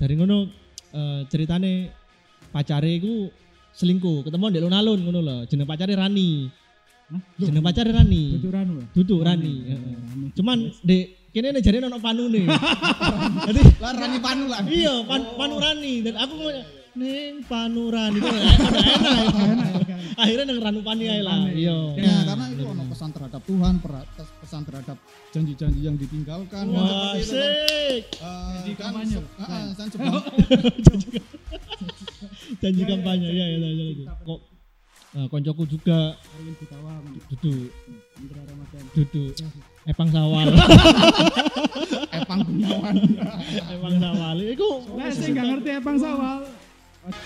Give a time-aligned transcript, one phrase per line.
[0.00, 0.48] dari ngono
[0.90, 1.92] eh, ceritane
[2.48, 3.28] pacare iku
[3.70, 6.48] selingkuh ketemu di alun-alun ngono lho jeneng pacare Rani
[7.10, 7.20] Hah?
[7.38, 8.80] jeneng pacare Rani duduk Rani
[9.20, 9.54] Rani.
[9.68, 10.26] Rani.
[10.32, 12.42] cuman dek kene nih jadi ono panune
[13.46, 14.60] jadi Lah Rani Panu lah.
[14.66, 16.34] iya pan, panu Rani dan aku
[16.90, 18.56] ngomong neng panu Rani itu enak
[19.30, 20.00] enak ya kan.
[20.18, 21.78] akhirnya neng ranu pani ae lah iya.
[21.94, 23.74] Ya, karena itu ono pesan terhadap Tuhan,
[24.42, 24.96] pesan terhadap
[25.30, 26.64] janji-janji yang ditinggalkan.
[26.70, 28.04] wah itu, asik.
[28.18, 29.18] Eh, Janji kampanye.
[32.60, 32.82] janji.
[32.84, 33.28] kampanye.
[33.30, 34.06] Ya ya ya, ya, ya.
[34.26, 34.40] kok
[35.16, 36.18] eh, koncoku juga
[37.30, 37.70] duduk.
[38.98, 39.32] Duduk.
[39.88, 40.48] Epang sawal.
[42.20, 42.94] Epang Gunawan.
[43.70, 44.36] epang sawal.
[44.44, 46.59] Iku Lah sing gak ngerti Epang Sawal.
[47.00, 47.16] Balik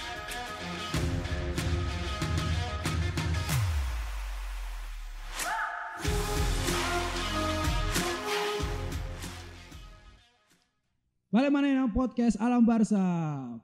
[11.51, 13.03] mana yang podcast Alam Barsa,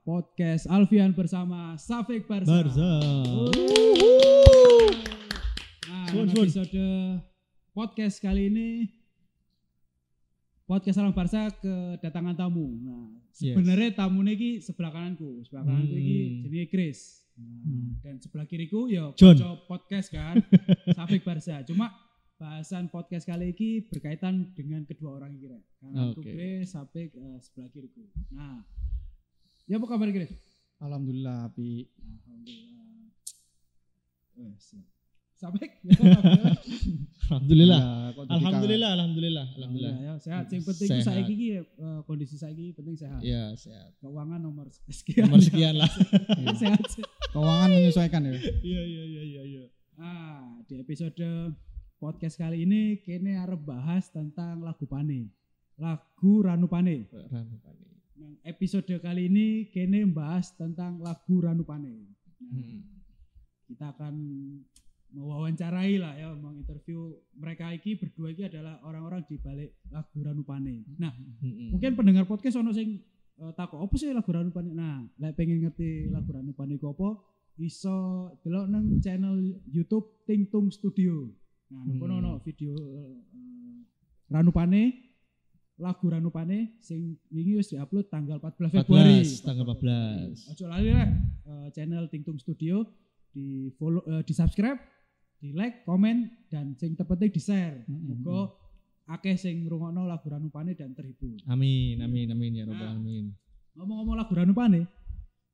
[0.02, 2.50] podcast Alfian bersama Safik Barsa.
[2.50, 2.90] Barza
[5.86, 6.74] Nah, episode
[7.70, 8.99] podcast kali ini
[10.70, 12.78] podcast Alam Barsa kedatangan tamu.
[12.78, 13.58] Nah, Yes.
[13.58, 16.40] sebenarnya tamu ini sebelah kananku, sebelah kananku ini Hmm.
[16.46, 16.98] jenenge Chris.
[17.34, 19.10] Nah, dan sebelah kiriku ya
[19.66, 20.38] podcast kan,
[20.96, 21.66] Safik Barsa.
[21.66, 21.90] Cuma
[22.36, 25.50] bahasan podcast kali ini berkaitan dengan kedua orang ini.
[25.50, 25.62] Rek.
[25.80, 26.30] Kananku Oke.
[26.30, 28.06] Chris, Safik eh, sebelah kiriku.
[28.30, 28.62] Nah,
[29.66, 30.30] ya apa kabar Chris?
[30.78, 31.90] Alhamdulillah, Pi.
[31.98, 33.10] Alhamdulillah.
[34.38, 34.54] Eh.
[35.34, 35.96] Safik, ya?
[37.30, 37.80] alhamdulillah
[38.20, 40.44] Ya, alhamdulillah alhamdulillah alhamdulillah ya sehat.
[40.48, 41.04] Yang penting Sehat.
[41.04, 41.48] saya gigi
[42.04, 43.20] kondisi saya gigi penting sehat.
[43.22, 45.24] ya sehat Keuangan nomor sekian.
[45.24, 45.88] nomor sekian lah
[46.60, 46.82] sehat.
[46.82, 48.32] ka- Keuangan menyesuaikan ya.
[48.60, 49.64] iya iya iya iya iya
[49.96, 51.20] Ah, di episode
[51.96, 55.28] podcast kali ini kene arep bahas tentang lagu Pane.
[55.76, 57.04] Lagu Ranu Pane.
[57.08, 57.84] Ranu Pani.
[58.16, 61.94] Nah, episode kali ini kene membahas tentang lagu Ranu Pane.
[62.40, 62.80] Nah, Hmm.
[63.64, 64.14] kita akan
[65.12, 70.86] mewawancarai lah ya menginterview mereka iki berdua iki adalah orang-orang di balik lagu Ranu Pane.
[70.96, 71.72] Nah, Hmm.
[71.72, 73.00] mungkin pendengar podcast ono sing
[73.36, 74.70] uh, takut apa sih lagu Ranu Pane?
[74.70, 77.18] Nah, lek pengen ngerti lagu Ranu Pane ku apa,
[77.56, 77.96] iso
[78.40, 79.34] delok nang channel
[79.66, 81.26] YouTube Ting Tung Studio.
[81.68, 82.20] Nah, kono Hmm.
[82.20, 83.14] ono video uh,
[84.28, 85.10] Ranu Pane
[85.76, 89.24] lagu Ranu Pane sing wingi wis diupload tanggal 14 Februari.
[89.24, 91.10] 14 tanggal 14 Ojo lali rek
[91.44, 92.84] uh, channel Ting Tung Studio
[93.30, 94.76] di follow uh, di subscribe,
[95.40, 97.80] di like, komen dan sing terpenting di share.
[97.84, 98.20] Mm-mm.
[98.20, 98.52] Muga
[99.08, 101.34] akeh sing ngrungokno lagu Ranu Pane dan terhibur.
[101.44, 102.94] amin amin amin ya robbal Nah.
[102.94, 103.24] alamin
[103.72, 104.84] Ngomong-ngomong lagu Ranu Pane,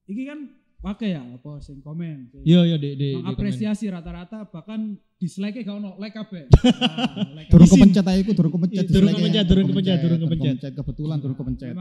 [0.04, 0.40] iki kan
[0.76, 5.96] pakai ya apa sing komen, iya iya dek dek mengapresiasi rata-rata bahkan dislike gak ono
[5.96, 6.44] like kabeh.
[6.52, 7.80] Nah, like Durung kabeh.
[7.80, 8.84] kepencet aja iku, durung kepencet.
[8.84, 9.16] Durung dislike-nya.
[9.16, 10.72] kepencet, durung kepencet, durung kepencet.
[10.74, 11.72] Kebetulan durung kepencet.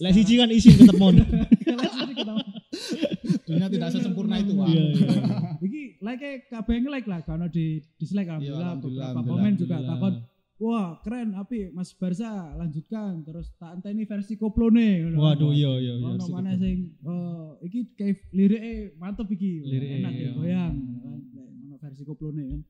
[0.00, 1.14] Lek siji kan isin tetep mon
[1.76, 2.40] Lek siji ketemu.
[3.48, 4.68] Dunia tidak sesempurna itu, Wak.
[4.68, 5.08] iya iya
[5.66, 10.14] Iki like kabeh nge-like lah karena di dislike alhamdulillah, alhamdulillah, beberapa komen juga takon
[10.58, 16.06] wah keren api Mas Barsa lanjutkan terus tak enteni versi koplone waduh iya iya iya
[16.18, 19.62] Ono mana sing eh iki kayak liriknya mantep iki.
[19.62, 20.30] Liriknya, enak ya iya.
[20.34, 21.18] goyang kan.
[21.34, 22.60] Lek Ono versi koplone kan.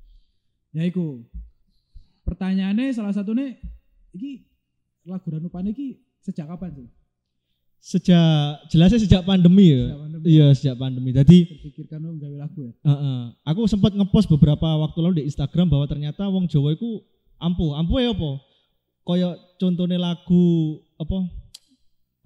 [0.76, 1.24] Ya iku.
[2.28, 3.56] Pertanyaannya salah satunya
[4.12, 4.44] iki
[5.08, 6.88] lagu Ranupane iki sejak kapan sih?
[7.78, 10.07] sejak jelasnya sejak pandemi ya Sejak pandemi.
[10.24, 12.72] Iya sejak pandemi jadi Terpikirkan lo gawe lagu ya.
[12.82, 13.20] Heeh.
[13.46, 17.02] Aku sempat ngepost beberapa waktu lalu di Instagram bahwa ternyata wong Jawa itu
[17.38, 17.78] ampuh.
[17.78, 18.30] Ampuh ya apa?
[19.06, 21.18] Kayak contohnya lagu apa?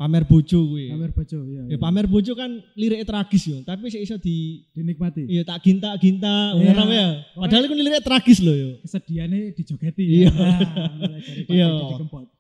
[0.03, 0.91] Pamer bojo kuwi.
[0.91, 1.63] Pamer bojo ya.
[1.63, 1.77] Ya ya.
[1.79, 5.31] pamer bojo kan liriknya tragis yo, tapi sih iso di dinikmati.
[5.31, 6.75] iya tak ginta-ginta Iya.
[6.75, 7.09] ngono ya.
[7.39, 8.71] Padahal itu liriknya tragis loh yo.
[8.83, 10.27] Kesedihannya dijogeti Iya.
[10.27, 10.31] ya.
[10.35, 10.59] Nah,
[11.55, 11.67] Iya.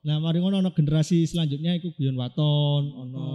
[0.03, 3.27] Nah, mari ngono ono generasi selanjutnya iku Guyon Waton, ono.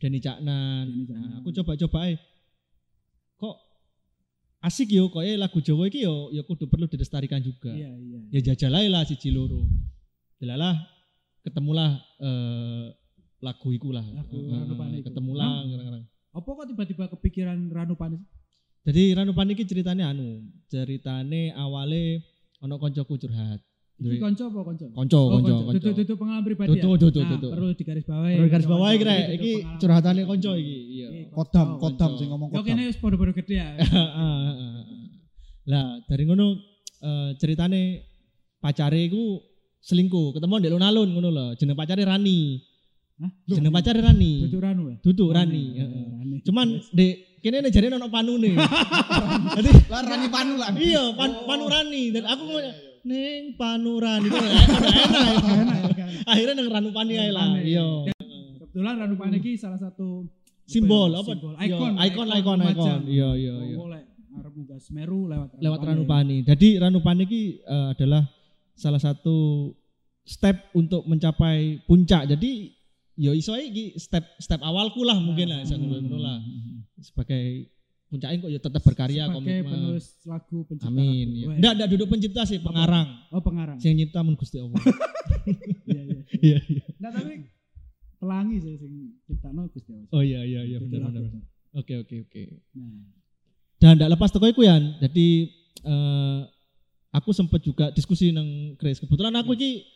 [0.00, 0.88] Denny Caknan.
[1.12, 2.16] Nah, aku coba-coba ae.
[3.36, 3.56] Kok
[4.64, 7.76] asik yo kok lagu Jawa iki yo ya kudu perlu dilestarikan juga.
[7.76, 8.18] Iya, iya.
[8.32, 9.68] ya jajal aja lah siji loro
[10.40, 10.72] delalah
[11.44, 12.86] ketemulah eh,
[13.40, 15.02] lagu iku lah Lagu iku.
[15.02, 15.64] ketemulah Nah.
[15.66, 16.04] ngarang-ngarang.
[16.30, 18.20] Apa kok tiba-tiba kepikiran Ranu Panis?
[18.80, 22.24] jadi Ranu Pane iki ceritane anu ceritane awale
[22.58, 23.60] ono koncoku curhat
[23.96, 24.86] Iki konco apa konco?
[24.90, 25.64] konco Oh, konco konco.
[25.66, 26.96] konco Tutu tutu pengalaman pribadi Tutu, ya.
[26.98, 27.52] tutu, Nah.
[27.52, 28.34] Perlu digaris bawahi.
[28.34, 32.68] Perlu garis bawahi kira iki curhatane konco iki iya Kodam, kodam sing ngomong Yo kodam.
[32.70, 33.68] kene wis padha-padha gede ya.
[35.66, 36.46] lah dari ngono
[37.00, 38.00] eh, ceritane
[38.58, 39.40] pacare iku
[39.80, 42.56] selingkuh ketemu di alun-alun ngono lho jeneng pacare Rani
[43.20, 43.30] Hah?
[43.46, 44.96] jeneng pacare Rani Tutu Ranu ya.
[45.04, 45.64] duduk Rani Rani.
[45.76, 46.04] heeh.
[46.16, 46.36] Rani.
[46.40, 48.52] cuman dek kene nih jadi ono panune
[49.60, 50.68] jadi Lah Rani Panu lah.
[50.76, 52.64] iya pan, panurani dan aku ngomong
[53.00, 54.64] neng panurani itu enak
[55.44, 55.78] enak enak
[56.24, 57.60] akhirnya neng ranu pani ae lah Ranu.
[57.60, 57.86] iya
[58.60, 60.24] kebetulan Ranupane iki salah satu
[60.62, 61.34] Simbol apa?
[61.34, 61.58] Simbol.
[61.58, 63.00] Iya, Ikon, ikon, ikon, ikon.
[63.10, 63.76] Iya, iya, iya.
[64.38, 66.46] Arep munggah Semeru lewat lewat Ranupani.
[66.46, 68.22] Jadi Ranupani ini eh, adalah
[68.78, 69.66] salah satu
[70.22, 72.30] step untuk mencapai puncak.
[72.30, 72.70] Jadi
[73.20, 76.40] yo iso ae iki step step awalku lah mungkin lah iso ngono lah.
[77.04, 77.68] Sebagai
[78.08, 79.70] puncaknya kok ya tetap berkarya sebagai komitmen.
[79.70, 81.28] penulis lagu pencipta Amin.
[81.28, 81.38] lagu.
[81.38, 81.46] Ya.
[81.60, 83.08] Enggak, enggak duduk pencipta sih, pengarang.
[83.30, 83.78] Oh pengarang.
[83.78, 84.80] Sing nyipta mun Gusti Allah.
[85.86, 86.22] Iya iya.
[86.40, 86.84] Iya, iya.
[87.00, 87.48] Nah tapi
[88.20, 88.92] pelangi sih sing
[89.28, 90.10] ciptakno Gusti Allah.
[90.10, 91.44] Oh iya iya iya benar benar.
[91.76, 92.42] Oke oke oke.
[92.76, 93.04] Nah,
[93.80, 95.00] Dan enggak lepas teko iku Yan.
[95.00, 95.28] Jadi
[95.86, 96.40] eh
[97.14, 98.98] aku sempet juga diskusi nang Chris.
[98.98, 99.86] Kebetulan aku iki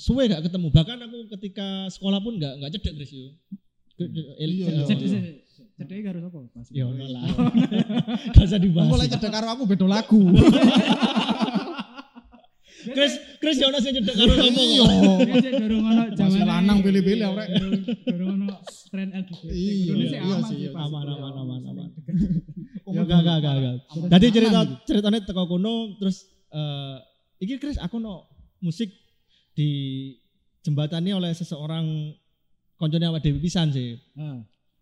[0.00, 0.66] suwe gak ketemu.
[0.70, 3.28] Bahkan aku ketika sekolah pun gak gak cedek Chris yo.
[3.94, 4.08] Ke-
[4.38, 4.86] el- Iya, el- iya.
[4.88, 5.20] Cedek sih.
[5.76, 6.38] Cedek karo sapa?
[6.50, 6.66] Pas.
[6.70, 7.24] Ya ono lah.
[8.34, 8.88] Gak usah dibahas.
[8.88, 10.20] Mulai cedek karo aku beda lagu.
[12.80, 14.84] Chris Chris ya ono sing cedek karo sapa Iya.
[15.38, 17.48] cek dorong ono jamane- lanang pilih-pilih, Aurek.
[18.08, 18.46] dorong- ono
[18.88, 19.52] tren LGBT.
[19.52, 20.70] Iya, iya aman iya.
[20.72, 21.88] Aman, aman, aman,
[22.96, 23.54] Ya gak gak gak
[24.10, 24.32] gak.
[24.32, 26.96] cerita ceritanya teko kono terus eh
[27.38, 28.26] iki Chris aku no
[28.58, 28.90] musik
[29.54, 29.68] di
[30.60, 32.14] jembatani oleh seseorang
[32.76, 33.96] koncone awak dhewe pisan sih.
[34.16, 34.40] Ah,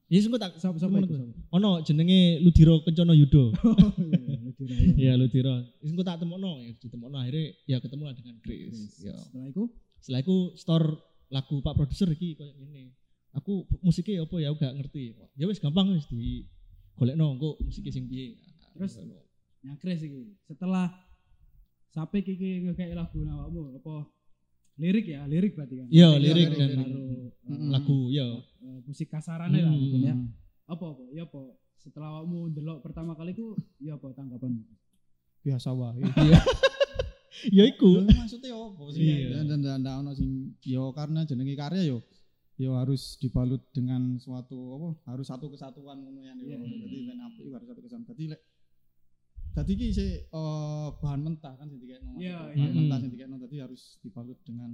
[0.09, 1.13] Iya sing tak sapa sapa itu?
[1.13, 1.37] sapa?
[1.53, 3.53] ono jenenge Ludiro Kencono Yudo.
[3.69, 4.89] Oh iya, iya, lebih raya.
[4.97, 5.55] Iya Ludiro.
[5.85, 9.05] Wis engko tak temokno ya ditemokno akhirnya ya ketemu lah dengan Chris.
[9.05, 9.13] Ya.
[9.21, 9.63] Setelah itu
[10.01, 10.89] Setelah itu store
[11.29, 12.97] lagu Pak produser iki koyo ngene.
[13.37, 15.13] Aku musiknya apa ya gak ngerti.
[15.37, 16.49] Ya wis gampang wis di
[16.97, 18.41] golekno engko musiknya sing piye.
[18.73, 18.97] Terus?
[19.61, 20.41] nyakres iki.
[20.49, 20.89] Setelah
[21.93, 24.09] sampai kiki ngekek lagu awakmu apa
[24.79, 25.87] lirik ya, lirik berarti kan.
[25.91, 26.71] Iya, Iya, lirik lirik, dan
[27.45, 27.69] Mm-mm.
[27.69, 28.27] lagu ya.
[28.63, 30.15] eh, musik kasarannya lah mungkin ya.
[30.67, 31.03] Apa apa?
[31.11, 31.41] Ya apa?
[31.77, 34.63] Setelah awakmu ndelok pertama kali ku ya apa tanggapan?
[35.43, 36.03] Biasa wae.
[37.55, 38.03] Ya iku.
[38.03, 39.03] Maksudnya apa sih?
[39.05, 39.47] Iya.
[39.47, 42.03] Dan dan dan ono sing yo karena jenenge karya yo
[42.59, 46.51] yo harus dibalut dengan suatu apa harus satu kesatuan ngono ya yo.
[46.51, 46.59] Iya.
[46.59, 48.11] Jadi line up harus satu kesatuan.
[48.11, 48.41] Dadi lek
[49.59, 52.15] dadi iki sih eh, bahan mentah kan sing dikekno.
[52.15, 52.79] Iya, Bahan iya.
[52.79, 54.71] mentah sing dikekno dadi harus dibalut dengan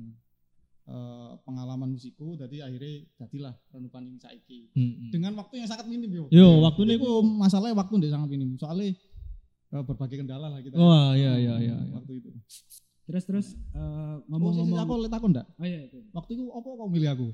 [0.84, 5.08] eh, pengalaman musikku dadi akhirnya jadilah renupan yang saiki Mm-mm.
[5.08, 6.25] dengan waktu yang sangat minim yo.
[6.28, 8.60] Yo, waktunya Iku masalahnya waktu ndek sangat minim.
[8.60, 8.92] Soalnya
[9.72, 10.76] eh, berbagai kendala lah kita.
[10.76, 11.76] Wah, iya iya iya.
[11.81, 11.92] iya.
[11.96, 12.28] Waktu itu.
[13.04, 15.46] Terus terus eh, Ngomong-ngomong ngomong-ngomong aku lihat aku ndak?
[15.56, 15.98] Oh iya itu.
[16.12, 17.28] Waktu itu apa kau milih aku?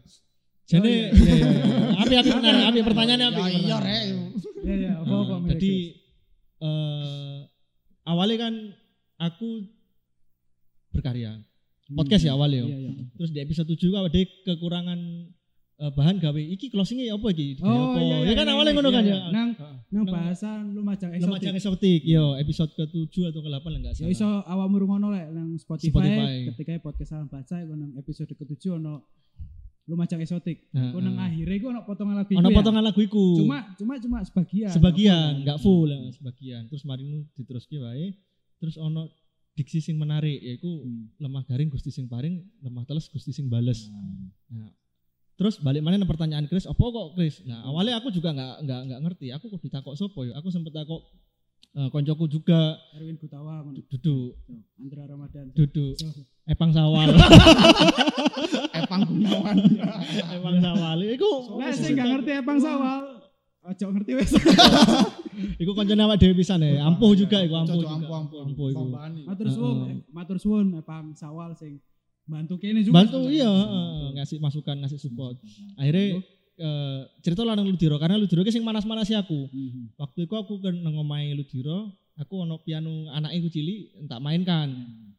[0.71, 1.11] Jadi Oh, iya.
[1.11, 1.99] iya iya iya.
[1.99, 3.41] Api api benar, api pertanyaannya api.
[3.43, 4.03] Ya iya rek.
[4.63, 5.73] Iya iya, apa apa Nah, Jadi
[6.61, 7.40] eh
[8.05, 8.55] awalnya kan
[9.19, 9.67] aku
[10.91, 11.41] berkarya.
[11.91, 12.63] Podcast ya awalnya.
[12.67, 12.93] Iya iya.
[13.19, 14.99] Terus di episode 7 kan ada kekurangan
[15.81, 17.59] eh, bahan gawe iki closingnya ya apa iki?
[17.59, 17.99] Oh apa?
[17.99, 18.27] iya iya.
[18.31, 19.11] ya kan iya, awalnya iya, ngono kan iya.
[19.11, 19.21] ya.
[19.35, 19.77] Nang Heeh.
[19.91, 21.99] nang Nang- bahasan Lumajang Lumajang eksotik.
[21.99, 24.15] eksotik, yo episode ke-7 atau ke-8 lah enggak Ya salah.
[24.15, 26.35] iso awakmu rungono lek nang Spotify, Spotify.
[26.55, 28.95] ketika podcast salam baca nang episode ke-7 ono
[29.91, 30.71] Lumajang eksotik.
[30.71, 32.57] Nah, Iku nang akhirnya iku ono potongan lagu Ono iku ya.
[32.57, 33.25] potongan lagu iku.
[33.37, 34.71] Cuma cuma cuma sebagian.
[34.71, 36.63] sebagian, Nggak enggak full, ya, sebagian.
[36.65, 38.15] Terus mari nu diteruske wae.
[38.57, 39.11] Terus ono
[39.51, 41.11] diksi sing menarik yaiku Hmm.
[41.19, 43.91] lemah garing Gusti sing paring, lemah teles Gusti sing bales.
[44.49, 44.71] Nah,
[45.35, 47.43] terus balik mana pertanyaan Chris, apa kok Chris?
[47.43, 49.27] Nah, awalnya aku juga nggak nggak nggak ngerti.
[49.33, 50.39] Aku kok ditakok sopo ya?
[50.39, 51.03] Aku sempet takok
[51.77, 54.35] eh, koncoku juga Erwin Gutawa duduk
[54.81, 55.47] Andra Ramadan.
[55.55, 55.95] duduk.
[56.51, 57.15] Epang Sawal.
[58.83, 59.57] Epang Gunawan.
[60.37, 60.99] Epang Sawal.
[61.15, 61.31] Iku
[61.63, 63.23] Lah sing gak ngerti Epang Sawal.
[63.61, 64.33] Ojo ngerti wis.
[65.63, 66.81] iku koncone awak dhewe pisan ya.
[66.89, 67.93] Ampuh juga iku, ampuh juga.
[67.93, 68.41] ampuh ampuh.
[68.49, 68.85] Ampuh iku.
[69.29, 69.77] Matur suwun,
[70.11, 71.79] matur suwun Epang Sawal sing
[72.25, 73.05] bantu kene juga.
[73.05, 75.37] Bantu iya, heeh, ngasih masukan, ngasih support.
[75.77, 76.25] Akhirnya
[76.61, 79.49] eh, cerita lah nang Ludiro karena Ludiro ki sing manas-manasi aku.
[79.49, 79.97] Mhm.
[79.97, 84.69] waktu itu aku kan nang omahe Ludiro aku ono piano anaknya ku cilik tak mainkan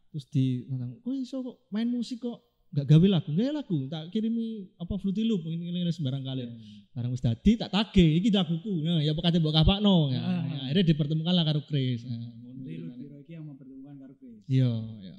[0.07, 2.37] terus di nonton kok iso kok main musik kok
[2.69, 6.45] gak gawe lagu gawe lagu tak kirimi apa Fruity Loop ini ini sembarang kali
[6.89, 10.43] barang wis dadi tak tage iki laguku nah ya pokoknya mbok kapakno ya, Ah.
[10.45, 12.61] ya, akhirnya dipertemukan lah karo Chris nah, lu.
[12.93, 14.39] Biro iki yang mempertemukan karo Chris.
[14.45, 15.15] iya iya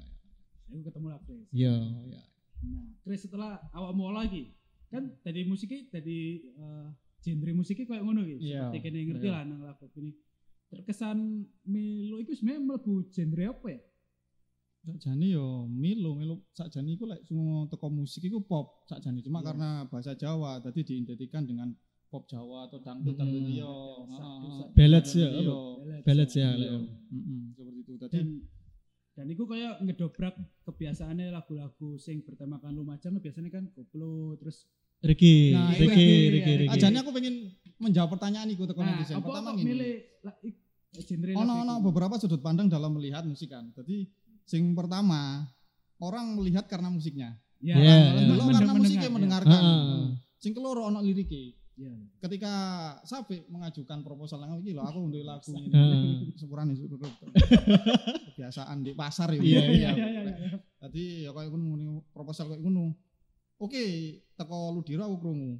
[0.65, 1.45] Aku ketemu lah Chris.
[1.51, 1.75] iya
[2.05, 2.21] iya
[2.63, 4.47] Nah, Chris setelah awak mau lagi
[4.93, 6.87] kan tadi musiknya tadi eh,
[7.23, 8.39] genre musiknya kayak ngono gitu.
[8.39, 9.33] Iya, Seperti kene ngerti iya.
[9.33, 10.11] lah nang lagu ini.
[10.69, 11.17] Terkesan
[11.65, 13.79] Milo itu sebenarnya mlebu genre apa ya?
[14.83, 19.47] Sakjane yo Milo, Milo sakjane iku lek semua teko musik iku pop sakjane cuma Iya.
[19.49, 21.71] karena bahasa Jawa tadi diidentikan dengan
[22.11, 23.21] pop Jawa atau dangdut Hmm.
[23.23, 23.71] dangdut iya.
[24.11, 25.55] Dangdut, Ballads ya, Iya.
[26.03, 26.71] Ballads ya, Iya.
[27.09, 27.93] Mm-mm, seperti itu.
[27.95, 28.27] Tadi Dan
[29.13, 30.35] dan itu kayak ngedobrak
[30.65, 34.65] kebiasaannya lagu-lagu sing bertemakan Lumajang biasanya kan koplo terus
[35.03, 36.59] Ricky Nah, Ricky Ricky iya.
[36.63, 37.35] Ricky ajane aku pengen
[37.83, 39.19] menjawab pertanyaan iku teko nah, netizen.
[39.19, 39.67] Pertama ngene.
[39.67, 39.93] milih
[41.35, 43.67] ono ono beberapa sudut pandang dalam melihat musik kan.
[43.75, 44.07] Jadi
[44.47, 45.43] sing pertama
[45.99, 47.35] orang melihat karena musiknya.
[47.63, 48.29] Ya, Iya, Kalau iya.
[48.31, 49.61] delok karena musiknya mendengarkan.
[49.63, 50.03] Heeh.
[50.39, 51.59] Sing keloro ono lirike.
[51.73, 51.89] Ya.
[52.21, 52.53] Ketika
[53.01, 56.31] Sapi mengajukan proposal nang iki lho aku untuk lagu ini.
[56.37, 57.01] Sepurane syukur.
[58.37, 59.41] Kebiasaan di pasar ya.
[59.41, 60.21] Iya, Iya, iya, iya.
[60.29, 60.57] iya.
[60.77, 62.93] Tadi ya kayak ngono muni proposal kayak ngono.
[63.57, 63.83] Oke,
[64.37, 65.53] teko Ludiro aku krungu.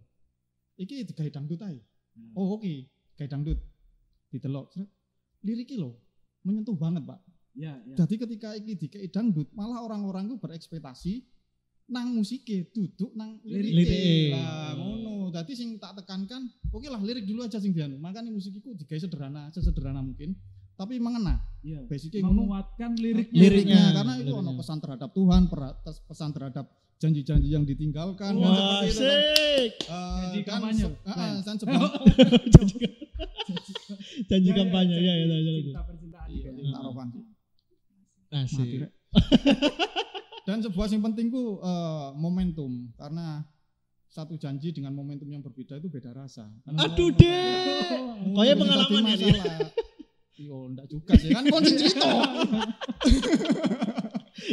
[0.78, 1.78] Iki digawe dangdut ae.
[2.34, 2.74] Oh, oke,
[3.18, 3.60] gawe dangdut.
[4.34, 4.74] Ditelok.
[4.74, 4.90] Sret.
[5.44, 5.94] Liriki lho
[6.44, 7.20] menyentuh banget, Pak.
[7.54, 7.96] Ya, ya.
[8.04, 11.14] Jadi ketika iki dikei dangdut, malah orang-orang itu berekspektasi
[11.94, 13.76] nang musike, duduk nang lirike.
[13.76, 14.04] Lirike.
[14.34, 15.14] Lah ngono.
[15.34, 17.98] Dadi sing tak tekankan, oke lah lirik dulu aja sing dianu.
[17.98, 20.34] Makanya musikiku digawe sederhana, sesederhana mungkin,
[20.78, 21.42] tapi mengena.
[21.62, 21.86] Iya.
[21.86, 22.26] Basicnya.
[22.26, 23.42] Menguatkan liriknya.
[23.42, 23.84] Liriknya.
[23.98, 25.42] karena itu ono pesan terhadap Tuhan,
[26.10, 26.66] pesan terhadap
[27.04, 29.20] janji-janji yang ditinggalkan kan Wah, seperti itu kan.
[29.20, 29.68] Eh,
[30.24, 31.20] Janji kampanye, se- Glenn.
[31.20, 31.82] eh, dan sebelum
[34.32, 35.52] Janji Ya, ya, kampanye ya ya janji ya.
[35.52, 35.60] ya.
[35.60, 36.28] Cinta percintaan.
[36.32, 36.72] Iya, sih.
[38.32, 38.88] Asik.
[40.44, 43.44] Dan sebuah yang penting ku eh, momentum karena
[44.08, 46.48] satu janji dengan momentum yang berbeda itu beda rasa.
[46.64, 48.00] Karena Aduh, Dek.
[48.30, 49.58] Oh, Kaya jadi pengalaman ya.
[50.36, 52.10] Yo, enggak juga sih kan kunci cerita.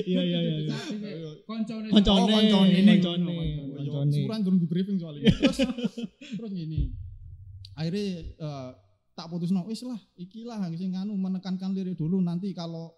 [0.06, 0.56] Iya iya iya.
[0.62, 1.30] iya.
[1.44, 1.88] Koncone.
[1.88, 2.70] Koncone, Oh, koncone.
[2.70, 3.34] koncone, Koncone.
[3.76, 4.12] Koncone.
[4.14, 5.30] Suran durung di briefing soalnya.
[5.30, 5.58] Terus
[6.36, 6.94] terus gini.
[7.74, 8.06] Akhirnya
[8.36, 8.70] eh,
[9.12, 12.92] tak putus no, wis lah, ikilah sing nganu menekankan lirik dulu nanti kalau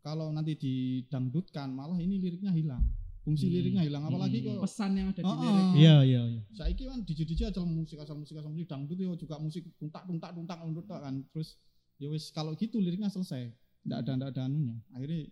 [0.00, 2.84] kalau nanti didangdutkan malah ini liriknya hilang.
[3.24, 3.56] Fungsi Hmm.
[3.56, 4.60] liriknya hilang apalagi Hmm.
[4.60, 5.64] kok Pesan yang ada di Oh, lirik.
[5.64, 5.72] oh.
[5.74, 6.40] Iya iya iya.
[6.52, 10.36] saiki kan DJ-DJ asal musik asal musik asal musik dangdut yo juga musik tuntak tuntak
[10.36, 11.56] tuntak tuntuk kan terus
[11.96, 13.48] ya wis kalau gitu liriknya selesai
[13.88, 15.24] ndak ada ndak ada anunya akhirnya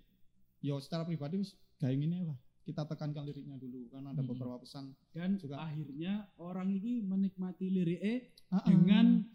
[0.63, 4.31] yo secara pribadi wis gawe ngene lah kita tekankan liriknya dulu karena ada Hmm.
[4.31, 5.59] beberapa pesan Dan Juga.
[5.61, 8.65] akhirnya orang ini menikmati liriknya Ah, ah.
[8.65, 9.27] dengan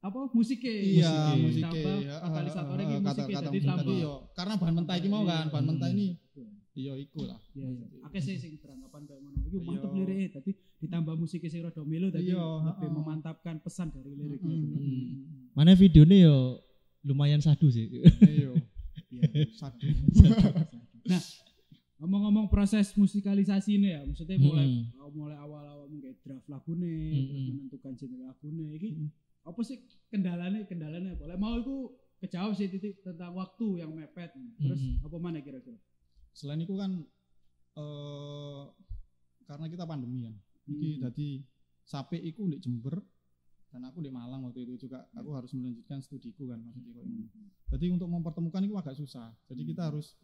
[0.00, 0.72] apa musiknya.
[0.72, 1.36] iya musiknya.
[1.36, 3.96] musik Tambah katalisatornya ini musiknya kata jadi tambah.
[3.98, 5.70] yo karena bahan mentah iki mau kan bahan Hmm.
[5.70, 6.06] mentah ini
[6.72, 7.86] iya iku lah Iya, iya.
[8.00, 9.38] Akeh sih sing beranggapan kayak ngono.
[9.42, 9.96] Iku mantep Iya.
[9.98, 14.48] liriknya tadi ditambah musiknya sing rada melo tadi Iya, lebih memantapkan pesan dari liriknya.
[14.48, 14.80] Mm, mm, Hmm.
[14.80, 15.50] mm, mm.
[15.52, 16.36] Mana videonya yo
[17.02, 17.90] lumayan sadu sih.
[18.22, 18.54] iya
[19.10, 19.22] Iya.
[19.58, 19.86] sadu
[21.10, 21.22] Nah,
[21.98, 25.00] ngomong-ngomong proses musikalisasi ini ya, maksudnya mulai Mm-mm.
[25.00, 27.26] uh, mulai awal-awal mungkin draft lagune, Mm-mm.
[27.28, 29.08] terus menentukan genre lagune, iki Mm-mm.
[29.42, 29.76] apa sih
[30.08, 31.76] kendalanya kendalanya boleh mau itu
[32.20, 35.04] kejawab sih titik tentang waktu yang mepet, terus Mm-mm.
[35.04, 35.76] apa mana kira-kira?
[36.30, 36.94] selain itu kan
[37.74, 38.62] eh
[39.44, 41.00] karena kita pandemi ya Iki Hmm.
[41.02, 41.28] jadi
[41.82, 43.02] sampai iku di Jember
[43.70, 47.24] dan aku di Malang waktu itu juga aku harus melanjutkan studiku kan maksudnya kok ini.
[47.68, 49.30] Jadi untuk mempertemukan itu agak susah.
[49.46, 50.18] Jadi kita harus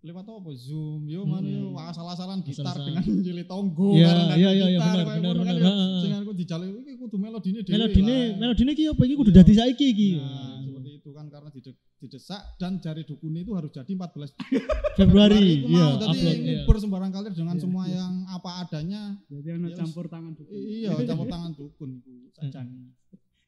[0.00, 1.88] lewat apa Zoom yo mana yo Hmm.
[1.88, 5.74] asal-asalan gitar dengan jili tonggo Iya, bareng dan iya, iya, iya, benar, benar, kan benar.
[5.98, 7.72] Sing aku dijale iki kudu melodine dhewe.
[7.74, 9.38] Melodine melodine ki apa iki kudu Iya.
[9.40, 10.08] dadi saiki iki.
[10.14, 14.36] Nah, seperti itu kan karena dide- didesak dan jari dukun itu harus jadi 14
[15.00, 16.20] Februari itu iya mau jadi
[16.62, 16.82] upload iya.
[16.84, 17.96] sembarang kali dengan Iya, semua iya.
[18.04, 19.76] yang apa adanya Jadi Yes.
[19.80, 20.48] campur tangan dulu.
[20.52, 22.66] iya campur tangan dukun iku sajan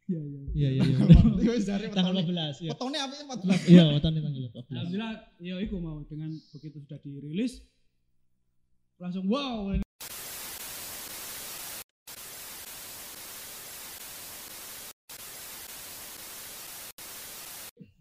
[0.07, 0.41] Iya, iya.
[0.55, 1.59] Iya iya iya.
[1.67, 2.71] Jare Tanggal wetone 14 iya.
[2.73, 4.71] wetone apike 14 Iya, wetone tanggal 14.
[4.71, 7.59] Alhamdulillah, ya iku mau dengan begitu sudah dirilis
[8.97, 9.86] langsung wow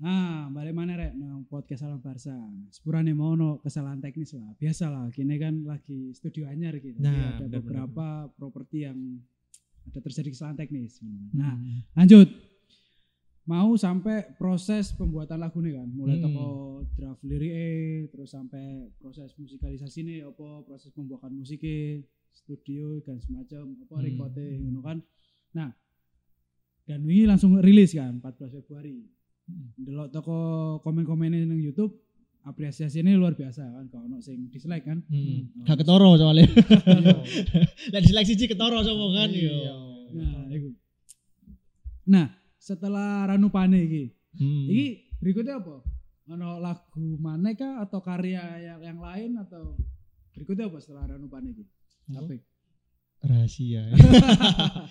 [0.05, 2.37] Nah, balik mana rek nang podcast Salam Barsa.
[2.69, 4.53] Sepurane mau no kesalahan teknis lah.
[4.53, 7.01] Biasa lah, kini kan lagi studio anyar gitu.
[7.01, 9.17] Nah, ada beberapa properti yang
[9.89, 11.01] ada terjadi kesalahan teknis.
[11.01, 11.33] Hmm.
[11.33, 11.57] Nah,
[11.97, 12.29] lanjut.
[13.49, 16.25] Mau sampai proses pembuatan lagu nih kan, mulai Hmm.
[16.29, 16.45] toko
[16.97, 23.95] draft lirik terus sampai proses musikalisasi nih, apa proses pembuatan musiknya, studio dan semacam apa
[23.97, 24.05] Hmm.
[24.05, 24.97] recording ngono kan.
[25.53, 25.73] Nah,
[26.85, 29.14] dan ini langsung rilis kan 14 Februari.
[29.77, 30.37] Delok toko
[30.81, 31.93] komen-komennya nang YouTube
[32.45, 35.01] apresiasi ini luar biasa kan kalau ono sing dislike kan.
[35.09, 35.65] Hmm.
[35.65, 36.45] Gak ketoro soalnya.
[36.85, 37.13] Iya.
[37.93, 39.49] Lah diseleksi siji ketoro sama kan Iya.
[39.49, 39.77] yo.
[40.15, 40.69] Nah, iku.
[42.05, 42.25] Nah,
[42.55, 44.03] setelah Ranu Pane iki,
[44.35, 44.67] Hmm.
[44.67, 44.85] Iki
[45.23, 45.79] berikutnya apa?
[46.27, 49.79] Ono lagu mana kah atau karya yang, yang lain atau
[50.35, 51.63] berikutnya apa setelah Ranu Pane iki?
[52.11, 52.43] Tapi
[53.23, 53.89] rahasia.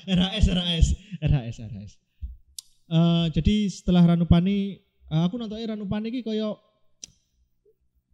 [0.08, 0.86] RHS RHS
[1.20, 1.92] RHS RHS.
[2.94, 4.78] Eh, jadi setelah Ranupani
[5.10, 6.62] eh, aku nonton Ranupani iki koyo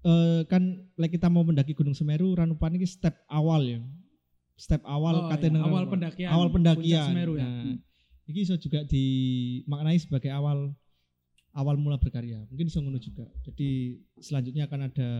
[0.00, 3.80] eh kan like kita mau mendaki Gunung Semeru Ranupani iki step awal ya.
[4.56, 5.92] Step awal Oh, kate iya, awal Ranupani.
[5.92, 6.30] pendakian.
[6.32, 7.06] awal pendakian.
[7.12, 7.44] Semeru ya.
[7.44, 7.76] Nah, Hmm.
[8.24, 10.72] iki iso juga dimaknai sebagai awal
[11.52, 12.40] awal mula berkarya.
[12.48, 13.28] Mungkin ngono juga.
[13.44, 15.10] Jadi selanjutnya akan ada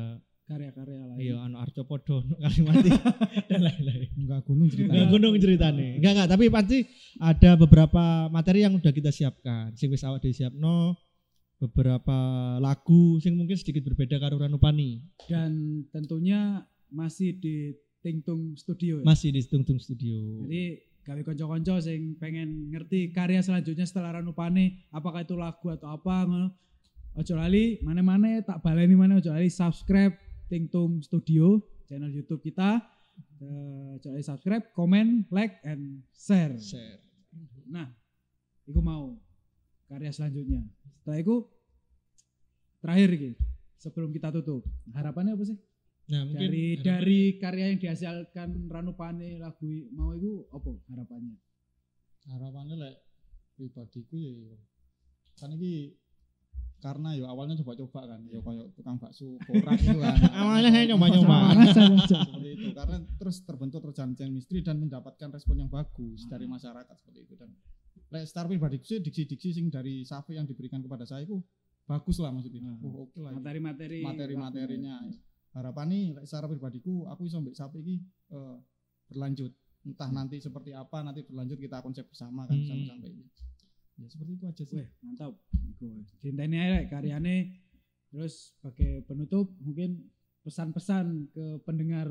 [0.50, 1.19] Karya-karya lain.
[1.23, 2.90] iya anu Arcopodo, Kalimati
[3.50, 4.11] dan lain-lain.
[4.19, 5.87] enggak gunung cerita Enggak gunung ceritanya.
[5.95, 6.78] Enggak enggak, tapi pasti
[7.23, 8.02] ada beberapa
[8.35, 9.71] materi yang udah kita siapkan.
[9.78, 10.99] Sing wis awak disiapno
[11.62, 12.19] beberapa
[12.59, 15.07] lagu sing mungkin sedikit berbeda karo Ranupani.
[15.30, 19.07] Dan tentunya masih di Tingtung Studio ya.
[19.07, 20.42] Masih di Tungtung Studio.
[20.50, 26.26] Jadi gawe konco-konco sing pengen ngerti karya selanjutnya setelah Ranupane, apakah itu lagu atau apa
[26.26, 26.50] ngono.
[27.11, 30.14] Ojo lali, mana-mana tak baleni mana ojo lali subscribe
[30.50, 32.83] Tingtung Studio channel YouTube kita.
[33.38, 36.57] Eh, Ojo lali subscribe, comment, like, and share.
[36.57, 36.99] Share.
[37.69, 37.87] Nah,
[38.64, 39.14] iku mau
[39.87, 40.64] karya selanjutnya.
[40.99, 41.37] Setelah itu
[42.80, 43.30] terakhir iki
[43.76, 44.64] sebelum kita tutup.
[44.90, 45.59] Harapannya apa sih?
[46.11, 51.37] Nah, mungkin dari harapannya- dari karya yang dihasilkan Ranupane lagu mau itu apa harapannya?
[52.21, 52.97] harapannya lek
[53.57, 54.52] pribadiku ya
[55.35, 55.97] kan iki
[56.80, 60.16] karena ya awalnya coba-coba kan ya kayak tukang bakso korak itu kan.
[60.40, 61.37] Awalnya saya nyoba-nyoba.
[62.08, 62.68] seperti itu.
[62.72, 67.34] Karena terus terbentuk terjalin chemistry dan mendapatkan respon yang bagus dari masyarakat seperti itu.
[67.37, 67.52] Dan
[68.10, 71.38] lek secara pribadiku sih diksi-diksi sing dari Safi yang diberikan kepada saya itu
[71.84, 72.64] bagus lah maksudnya.
[72.64, 72.82] Ah.
[72.82, 74.96] oh, oke lah Materi-materi materi-materinya.
[75.50, 78.56] harapannya lek secara pribadiku aku bisa mbek Safi ini eh,
[79.06, 79.52] berlanjut.
[79.80, 82.68] Entah nanti seperti apa nanti berlanjut kita konsep bersama kan Hmm.
[82.68, 83.25] sama sampai ini
[84.00, 85.33] ya seperti itu aja sih Wih, mantap.
[86.19, 87.37] Cintanya aja karyane.
[88.09, 90.09] Terus sebagai penutup mungkin
[90.42, 92.09] pesan-pesan ke pendengar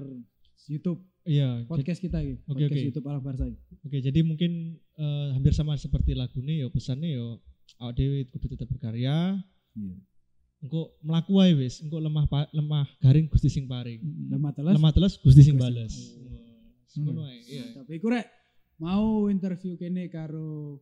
[0.65, 2.39] YouTube Iya, podcast kita gitu.
[2.47, 2.87] Oke, podcast oke.
[2.87, 3.45] YouTube Alam Barsa.
[3.45, 3.59] iki.
[3.79, 4.51] Oke, jadi mungkin
[4.95, 7.25] eh, hampir sama seperti lagunya ya pesannya ya
[7.79, 9.37] awak dhewe kudu tetap berkarya.
[10.59, 14.01] Engko mlaku wae wis, engko lemah pa- lemah garing Gusti sing paring.
[14.27, 14.73] Lemah teles.
[14.75, 15.93] Lemah teles Gusti sing bales.
[16.97, 17.63] Ngono wae, iya.
[17.77, 18.27] Tapi iku rek
[18.75, 20.81] mau interview kene karo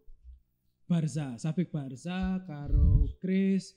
[0.88, 3.76] Barza, Safik Barza karo Chris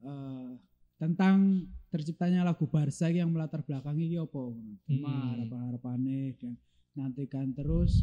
[0.00, 0.50] eh,
[0.96, 4.42] tentang terciptanya lagu Barza yang melatar belakangi iki apa?
[4.86, 5.28] Cuma Hmm.
[5.34, 6.54] harapan-harapane dan
[6.94, 7.98] nantikan terus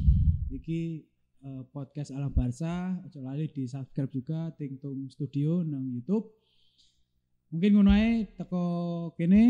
[0.52, 1.08] iki
[1.42, 6.28] eh, podcast Alam Barca aja lali di subscribe juga Tingtung Studio nang YouTube
[7.50, 8.64] mungkin ngono ae teko
[9.16, 9.44] kene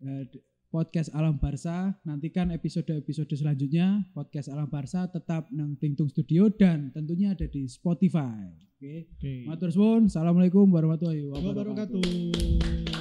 [0.00, 0.40] d-
[0.74, 4.02] podcast Alam Barca nantikan episode-episode selanjutnya.
[4.10, 8.50] Podcast Alam Barca tetap nang Tingtung Studio dan tentunya ada di Spotify.
[8.74, 9.06] Oke.
[9.14, 9.46] Oke.
[9.46, 10.10] matur suwun.
[10.10, 12.02] Assalamualaikum warahmatullahi wabarakatuh.
[12.02, 12.93] Wabarakatuh.